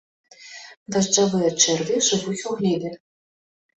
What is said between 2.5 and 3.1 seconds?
у глебе.